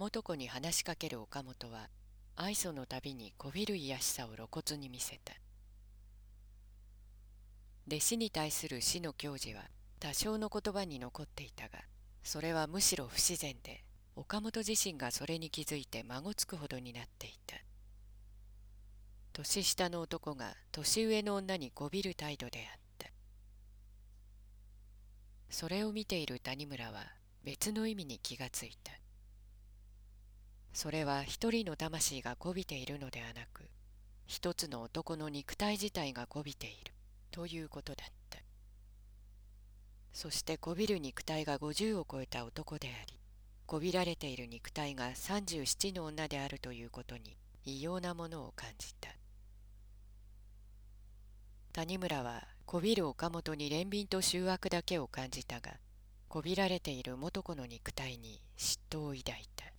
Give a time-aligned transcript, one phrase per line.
[0.00, 1.90] 元子に話しかける岡本は
[2.34, 5.34] 愛想のたびにこびる卑しさを露骨に見せた。
[7.86, 9.64] 弟子に対する死の教示は
[9.98, 11.80] 多少の言葉に残っていたが
[12.22, 13.84] それはむしろ不自然で
[14.16, 17.56] 岡本自身がそれに気づいて孫つくほどになっていた。
[19.34, 23.10] 年下の男が年上の女にこびる態度であった。
[25.50, 27.04] それを見ている谷村は
[27.44, 28.99] 別の意味に気がついた。
[30.72, 33.68] それは一人の魂がこびているのではなく
[34.26, 36.92] 一つの男の肉体自体がこびている
[37.30, 38.38] ということだった。
[40.12, 43.18] そしてこびる肉体が50を超えた男であり
[43.66, 49.10] こびられている肉体が37の女であるということに異様なものを感じた。
[51.72, 55.72] 谷村はこびる岡本に憐憫と醜悪だけを感じたが
[56.28, 59.69] こびられている元子の肉体に嫉妬を抱いた。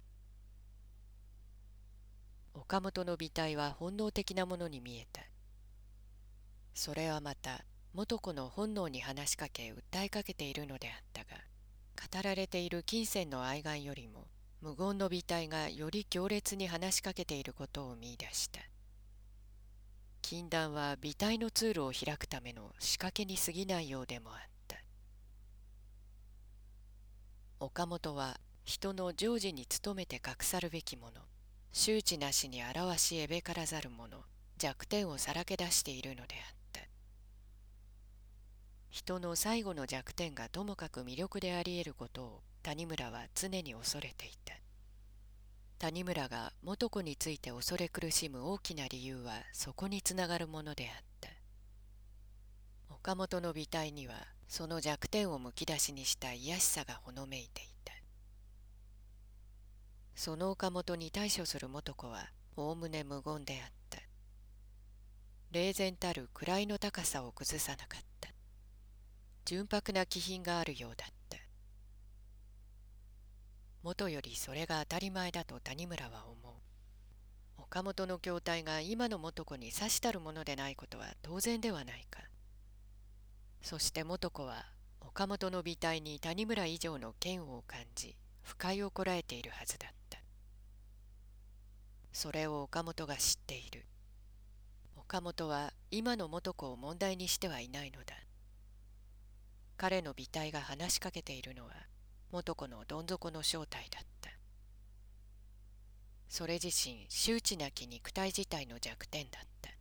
[2.72, 5.24] 岡本の美体は本能的なものに見えた。
[6.74, 11.32] それはまた元子の本能に話しかけ訴えかけているのであったが
[12.18, 14.26] 語られている金銭の愛願よりも
[14.62, 18.62] 無言の美体がより強烈に話しかけていることを見いだした。
[20.22, 24.38] 禁断は美体の通路を開くための仕掛けに過ぎないようでもあっ
[24.70, 24.78] た。
[27.60, 31.20] 岡本は人の常時に努めて隠さるべきもの。
[31.74, 34.18] 周知なしに表しえべからざる者
[34.58, 36.82] 弱点をさらけ出しているのであった。
[38.90, 44.54] 人の最後の弱点がともかく魅力であり得ることを谷村は常に恐れていた。
[45.80, 51.30] 谷村が元子について恐れ苦しむ大きな理由はそこにつながるものであった。
[52.94, 54.14] 岡本の美体には
[54.48, 57.71] その弱点をむき出しにした卑しさがほのめいていた。
[60.24, 63.98] その岡本に対処する元子はおおむね無言であった。
[65.52, 68.30] 冷然たる位の高さを崩さなかった。
[69.46, 71.40] 純白な気品があるようだった。
[73.82, 76.52] 元よりそれが当たり前だと谷村は思
[77.58, 77.64] う。
[77.64, 82.20] 岡本の筐体が今の元子に差したるものでないことは当然ではないか。
[83.64, 84.68] そして元子は
[85.00, 90.01] 岡本の美体に谷村以上の嫌悪を感じ不快をこらえているはずだった。
[92.22, 93.84] それを岡本が知っている。
[94.96, 98.14] 岡本は今の元子を問題にしてはいないのだ。
[99.76, 101.72] 彼の美体が話しかけているのは
[102.30, 104.30] 元子のどん底の正体だった。
[106.30, 109.72] それ自身周知なき肉体自体の弱点だった。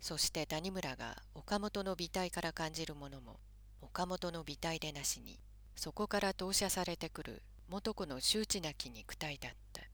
[0.00, 3.38] そして谷村が岡本の美体から感じるものも
[3.82, 5.40] 岡本の美体でなしに
[5.76, 9.89] そこから投射されてくる元子の周知なき肉体だった。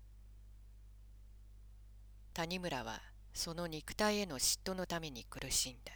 [2.36, 3.00] 谷村は
[3.32, 5.92] その肉体への嫉妬のために苦しんだ。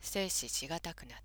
[0.00, 1.18] 生死しがたくなっ